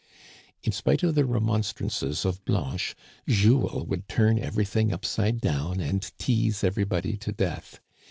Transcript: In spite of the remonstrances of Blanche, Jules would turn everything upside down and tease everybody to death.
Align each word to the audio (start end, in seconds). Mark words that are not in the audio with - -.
In 0.63 0.71
spite 0.71 1.03
of 1.03 1.13
the 1.13 1.25
remonstrances 1.25 2.25
of 2.25 2.43
Blanche, 2.43 2.95
Jules 3.27 3.85
would 3.85 4.07
turn 4.09 4.39
everything 4.39 4.91
upside 4.91 5.39
down 5.41 5.79
and 5.79 6.01
tease 6.17 6.63
everybody 6.63 7.17
to 7.17 7.31
death. 7.31 7.79